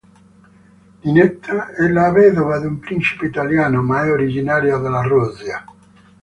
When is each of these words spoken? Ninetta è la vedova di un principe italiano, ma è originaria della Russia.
Ninetta 1.03 1.67
è 1.75 1.87
la 1.87 2.11
vedova 2.11 2.57
di 2.59 2.65
un 2.65 2.79
principe 2.79 3.27
italiano, 3.27 3.83
ma 3.83 4.03
è 4.03 4.11
originaria 4.11 4.77
della 4.79 5.03
Russia. 5.03 5.63